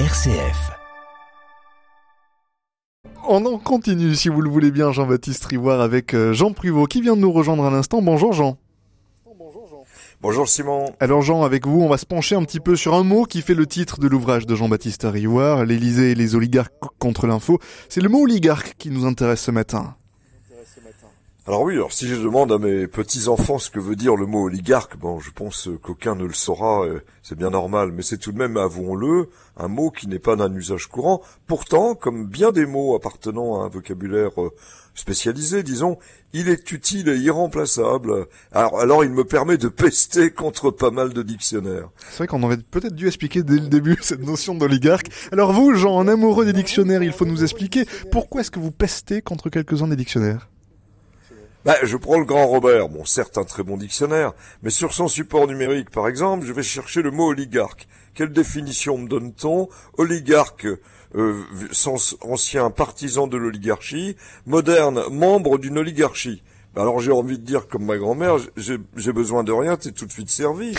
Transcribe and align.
RCF. 0.00 0.72
On 3.28 3.46
en 3.46 3.58
continue, 3.58 4.16
si 4.16 4.28
vous 4.28 4.40
le 4.40 4.50
voulez 4.50 4.72
bien, 4.72 4.90
Jean-Baptiste 4.90 5.44
Rivoire 5.44 5.80
avec 5.80 6.14
euh, 6.14 6.32
Jean 6.32 6.52
Pruvot 6.52 6.86
qui 6.86 7.00
vient 7.00 7.14
de 7.14 7.20
nous 7.20 7.30
rejoindre 7.30 7.64
à 7.64 7.70
l'instant. 7.70 8.02
Bonjour 8.02 8.32
Jean. 8.32 8.58
Bonjour 10.20 10.48
Simon. 10.48 10.86
Alors 10.98 11.22
Jean, 11.22 11.44
avec 11.44 11.68
vous, 11.68 11.80
on 11.80 11.88
va 11.88 11.96
se 11.96 12.06
pencher 12.06 12.34
un 12.34 12.42
petit 12.42 12.58
peu 12.58 12.74
sur 12.74 12.94
un 12.94 13.04
mot 13.04 13.22
qui 13.22 13.40
fait 13.40 13.54
le 13.54 13.68
titre 13.68 14.00
de 14.00 14.08
l'ouvrage 14.08 14.46
de 14.46 14.56
Jean-Baptiste 14.56 15.06
Rivoire, 15.08 15.64
l'Élysée 15.64 16.10
et 16.10 16.14
les 16.16 16.34
oligarques 16.34 16.72
contre 16.98 17.28
l'info. 17.28 17.60
C'est 17.88 18.00
le 18.00 18.08
mot 18.08 18.22
oligarque 18.22 18.74
qui 18.76 18.90
nous 18.90 19.06
intéresse 19.06 19.42
ce 19.42 19.52
matin. 19.52 19.94
Alors 21.46 21.60
oui, 21.60 21.74
alors 21.74 21.92
si 21.92 22.08
je 22.08 22.14
demande 22.14 22.50
à 22.52 22.58
mes 22.58 22.86
petits-enfants 22.86 23.58
ce 23.58 23.68
que 23.68 23.78
veut 23.78 23.96
dire 23.96 24.16
le 24.16 24.24
mot 24.24 24.44
oligarque, 24.44 24.96
bon, 24.96 25.20
je 25.20 25.30
pense 25.30 25.68
qu'aucun 25.82 26.14
ne 26.14 26.24
le 26.24 26.32
saura, 26.32 26.86
euh, 26.86 27.02
c'est 27.22 27.36
bien 27.36 27.50
normal, 27.50 27.92
mais 27.92 28.00
c'est 28.00 28.16
tout 28.16 28.32
de 28.32 28.38
même, 28.38 28.56
avouons-le, 28.56 29.28
un 29.58 29.68
mot 29.68 29.90
qui 29.90 30.08
n'est 30.08 30.18
pas 30.18 30.36
d'un 30.36 30.50
usage 30.54 30.86
courant. 30.86 31.20
Pourtant, 31.46 31.96
comme 31.96 32.26
bien 32.26 32.50
des 32.50 32.64
mots 32.64 32.96
appartenant 32.96 33.60
à 33.60 33.66
un 33.66 33.68
vocabulaire 33.68 34.40
euh, 34.40 34.54
spécialisé, 34.94 35.62
disons, 35.62 35.98
il 36.32 36.48
est 36.48 36.72
utile 36.72 37.10
et 37.10 37.18
irremplaçable. 37.18 38.26
Alors, 38.52 39.04
il 39.04 39.10
me 39.10 39.24
permet 39.24 39.58
de 39.58 39.68
pester 39.68 40.30
contre 40.30 40.70
pas 40.70 40.90
mal 40.90 41.12
de 41.12 41.22
dictionnaires. 41.22 41.90
C'est 42.08 42.18
vrai 42.18 42.26
qu'on 42.26 42.42
aurait 42.42 42.56
peut-être 42.56 42.94
dû 42.94 43.06
expliquer 43.06 43.42
dès 43.42 43.56
le 43.56 43.68
début 43.68 43.98
cette 44.00 44.24
notion 44.24 44.54
d'oligarque. 44.54 45.08
Alors 45.30 45.52
vous, 45.52 45.74
Jean, 45.74 46.00
un 46.00 46.08
amoureux 46.08 46.46
des 46.46 46.54
dictionnaires, 46.54 47.02
il 47.02 47.12
faut 47.12 47.26
nous 47.26 47.42
expliquer 47.42 47.84
pourquoi 48.10 48.40
est-ce 48.40 48.50
que 48.50 48.60
vous 48.60 48.70
pestez 48.70 49.20
contre 49.20 49.50
quelques-uns 49.50 49.88
des 49.88 49.96
dictionnaires? 49.96 50.48
Bah, 51.64 51.76
je 51.82 51.96
prends 51.96 52.18
le 52.18 52.24
grand 52.24 52.46
Robert, 52.46 52.88
bon 52.88 53.04
certes 53.04 53.38
un 53.38 53.44
très 53.44 53.62
bon 53.62 53.76
dictionnaire, 53.76 54.32
mais 54.62 54.70
sur 54.70 54.92
son 54.92 55.08
support 55.08 55.46
numérique 55.46 55.90
par 55.90 56.08
exemple, 56.08 56.44
je 56.44 56.52
vais 56.52 56.62
chercher 56.62 57.02
le 57.02 57.10
mot 57.10 57.28
oligarque. 57.28 57.88
Quelle 58.14 58.32
définition 58.32 58.98
me 58.98 59.08
donne-t-on? 59.08 59.68
Oligarque, 59.96 60.66
euh, 61.14 61.42
ancien 62.20 62.70
partisan 62.70 63.26
de 63.26 63.36
l'oligarchie, 63.36 64.16
moderne 64.46 65.04
membre 65.10 65.58
d'une 65.58 65.78
oligarchie. 65.78 66.42
Bah, 66.74 66.82
alors 66.82 67.00
j'ai 67.00 67.12
envie 67.12 67.38
de 67.38 67.44
dire 67.44 67.66
comme 67.68 67.84
ma 67.84 67.96
grand-mère, 67.96 68.36
j'ai 68.56 69.12
besoin 69.12 69.44
de 69.44 69.52
rien, 69.52 69.76
t'es 69.76 69.92
tout 69.92 70.06
de 70.06 70.12
suite 70.12 70.30
servi. 70.30 70.74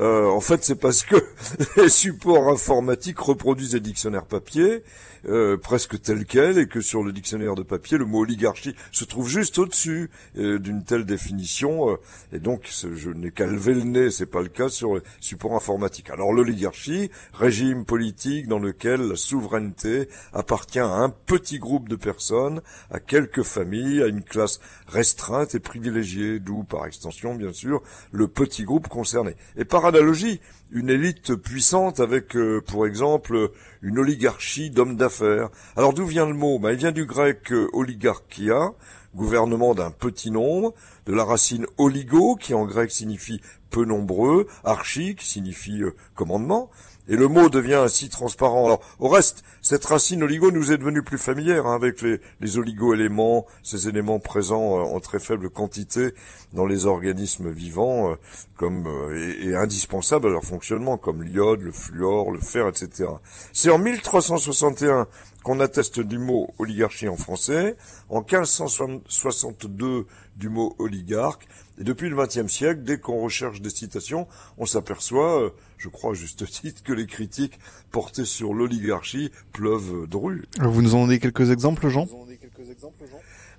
Euh, 0.00 0.28
en 0.28 0.40
fait, 0.40 0.64
c'est 0.64 0.76
parce 0.76 1.02
que 1.02 1.16
les 1.76 1.90
supports 1.90 2.48
informatiques 2.48 3.18
reproduisent 3.18 3.74
les 3.74 3.80
dictionnaires 3.80 4.24
papier 4.24 4.82
euh, 5.28 5.58
presque 5.58 6.00
tels 6.00 6.24
quels 6.24 6.58
et 6.58 6.66
que 6.66 6.80
sur 6.80 7.02
le 7.02 7.12
dictionnaire 7.12 7.54
de 7.54 7.62
papier, 7.62 7.98
le 7.98 8.06
mot 8.06 8.20
oligarchie 8.20 8.74
se 8.92 9.04
trouve 9.04 9.28
juste 9.28 9.58
au-dessus 9.58 10.10
euh, 10.38 10.58
d'une 10.58 10.82
telle 10.82 11.04
définition. 11.04 11.98
et 12.32 12.38
donc, 12.38 12.70
je 12.70 13.10
n'ai 13.10 13.30
qu'à 13.30 13.46
lever 13.46 13.74
le 13.74 13.82
nez, 13.82 14.10
c'est 14.10 14.26
pas 14.26 14.40
le 14.40 14.48
cas 14.48 14.70
sur 14.70 14.94
les 14.94 15.02
supports 15.20 15.54
informatiques. 15.54 16.08
Alors, 16.08 16.32
l'oligarchie, 16.32 17.10
régime 17.34 17.84
politique 17.84 18.48
dans 18.48 18.58
lequel 18.58 19.02
la 19.02 19.16
souveraineté 19.16 20.08
appartient 20.32 20.78
à 20.78 20.86
un 20.86 21.10
petit 21.10 21.58
groupe 21.58 21.88
de 21.88 21.96
personnes, 21.96 22.62
à 22.90 23.00
quelques 23.00 23.42
familles, 23.42 24.02
à 24.02 24.06
une 24.06 24.22
classe 24.22 24.60
restreinte 24.86 25.54
et 25.54 25.60
privilégiée, 25.60 26.40
d'où, 26.40 26.64
par 26.64 26.86
extension, 26.86 27.34
bien 27.34 27.52
sûr, 27.52 27.82
le 28.12 28.28
petit 28.28 28.64
groupe 28.64 28.88
concerné. 28.88 29.36
Et 29.56 29.66
par 29.66 29.89
analogie, 29.90 30.40
une 30.70 30.88
élite 30.88 31.34
puissante 31.34 32.00
avec, 32.00 32.36
euh, 32.36 32.60
pour 32.64 32.86
exemple, 32.86 33.50
une 33.82 33.98
oligarchie 33.98 34.70
d'hommes 34.70 34.96
d'affaires. 34.96 35.50
Alors 35.76 35.92
d'où 35.92 36.06
vient 36.06 36.26
le 36.26 36.34
mot? 36.34 36.58
Ben, 36.58 36.70
Il 36.70 36.78
vient 36.78 36.92
du 36.92 37.06
grec 37.06 37.52
euh, 37.52 37.68
oligarchia, 37.72 38.72
gouvernement 39.14 39.74
d'un 39.74 39.90
petit 39.90 40.30
nombre, 40.30 40.72
de 41.06 41.12
la 41.12 41.24
racine 41.24 41.66
oligo, 41.76 42.36
qui 42.36 42.54
en 42.54 42.66
grec 42.66 42.92
signifie 42.92 43.40
peu 43.70 43.84
nombreux, 43.84 44.46
archi, 44.64 45.14
qui 45.14 45.26
signifie 45.26 45.82
euh, 45.82 45.94
commandement, 46.14 46.70
et 47.08 47.16
le 47.16 47.26
mot 47.28 47.48
devient 47.48 47.74
ainsi 47.74 48.08
transparent. 48.08 48.66
Alors, 48.66 48.80
au 48.98 49.08
reste, 49.08 49.42
cette 49.62 49.84
racine 49.84 50.22
oligo 50.22 50.50
nous 50.52 50.70
est 50.70 50.78
devenue 50.78 51.02
plus 51.02 51.18
familière 51.18 51.66
hein, 51.66 51.74
avec 51.74 52.02
les, 52.02 52.20
les 52.40 52.58
oligo-éléments, 52.58 53.46
ces 53.62 53.88
éléments 53.88 54.18
présents 54.18 54.78
euh, 54.78 54.82
en 54.82 55.00
très 55.00 55.18
faible 55.18 55.50
quantité 55.50 56.14
dans 56.52 56.66
les 56.66 56.86
organismes 56.86 57.50
vivants, 57.50 58.12
euh, 58.12 58.14
comme 58.56 58.86
et, 59.14 59.48
et, 59.48 59.56
indispensables 59.56 60.28
à 60.28 60.30
leur 60.30 60.44
fonctionnement, 60.44 60.98
comme 60.98 61.22
l'iode, 61.22 61.62
le 61.62 61.72
fluor, 61.72 62.30
le 62.30 62.40
fer, 62.40 62.68
etc. 62.68 63.08
C'est 63.52 63.70
en 63.70 63.78
1361 63.78 65.06
qu'on 65.42 65.60
atteste 65.60 66.00
du 66.00 66.18
mot 66.18 66.52
oligarchie 66.58 67.08
en 67.08 67.16
français, 67.16 67.76
en 68.08 68.20
1562 68.20 70.06
du 70.36 70.48
mot 70.48 70.74
oligarque, 70.78 71.48
et 71.80 71.84
depuis 71.84 72.10
le 72.10 72.16
XXe 72.16 72.46
siècle, 72.46 72.82
dès 72.82 72.98
qu'on 72.98 73.20
recherche 73.22 73.62
des 73.62 73.70
citations, 73.70 74.28
on 74.58 74.66
s'aperçoit, 74.66 75.42
euh, 75.42 75.50
je 75.78 75.88
crois 75.88 76.10
à 76.10 76.14
juste 76.14 76.46
titre, 76.46 76.82
que 76.82 76.92
les 76.92 77.06
critiques 77.06 77.58
portées 77.90 78.26
sur 78.26 78.52
l'oligarchie 78.52 79.32
pleuvent 79.52 80.06
dru. 80.06 80.44
Vous 80.60 80.82
nous 80.82 80.94
en 80.94 81.06
donnez 81.06 81.18
quelques 81.18 81.50
exemples, 81.50 81.88
Jean? 81.88 82.06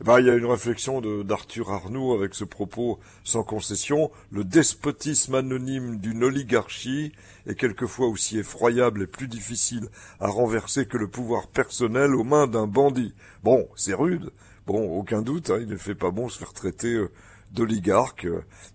Ben, 0.04 0.20
il 0.20 0.26
y 0.26 0.30
a 0.30 0.36
une 0.36 0.46
réflexion 0.46 1.02
d'Arthur 1.24 1.72
Arnoux 1.72 2.14
avec 2.14 2.34
ce 2.36 2.44
propos 2.44 3.00
sans 3.24 3.44
concession. 3.44 4.12
Le 4.32 4.44
despotisme 4.44 5.36
anonyme 5.36 5.98
d'une 5.98 6.24
oligarchie 6.24 7.12
est 7.48 7.56
quelquefois 7.56 8.08
aussi 8.08 8.40
effroyable 8.40 9.04
et 9.04 9.08
plus 9.08 9.28
difficile 9.28 9.88
à 10.20 10.28
renverser 10.28 10.86
que 10.86 10.98
le 10.98 11.08
pouvoir 11.08 11.48
personnel 11.48 12.16
aux 12.16 12.24
mains 12.24 12.48
d'un 12.48 12.68
bandit. 12.68 13.14
Bon, 13.44 13.68
c'est 13.76 13.94
rude. 13.94 14.32
Bon, 14.68 14.98
aucun 14.98 15.22
doute, 15.22 15.50
hein, 15.50 15.58
il 15.60 15.68
ne 15.68 15.78
fait 15.78 15.96
pas 15.96 16.12
bon 16.12 16.30
se 16.30 16.38
faire 16.38 16.54
traiter 16.54 16.94
euh, 16.94 17.10
d'oligarque, 17.52 18.28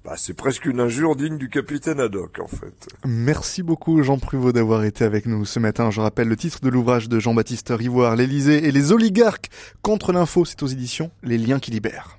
bah, 0.04 0.14
c'est 0.16 0.34
presque 0.34 0.66
une 0.66 0.80
injure 0.80 1.16
digne 1.16 1.38
du 1.38 1.48
capitaine 1.48 2.00
Haddock, 2.00 2.38
en 2.40 2.46
fait. 2.46 2.88
Merci 3.04 3.62
beaucoup, 3.62 4.02
Jean 4.02 4.18
Pruvot, 4.18 4.52
d'avoir 4.52 4.84
été 4.84 5.04
avec 5.04 5.26
nous 5.26 5.44
ce 5.44 5.58
matin. 5.58 5.90
Je 5.90 6.00
rappelle 6.00 6.28
le 6.28 6.36
titre 6.36 6.60
de 6.62 6.68
l'ouvrage 6.68 7.08
de 7.08 7.18
Jean-Baptiste 7.18 7.72
Rivoire, 7.76 8.16
L'Élysée 8.16 8.66
et 8.66 8.72
les 8.72 8.92
oligarques 8.92 9.48
contre 9.82 10.12
l'info. 10.12 10.44
C'est 10.44 10.62
aux 10.62 10.66
éditions 10.66 11.10
Les 11.22 11.38
Liens 11.38 11.58
qui 11.58 11.70
libèrent. 11.70 12.14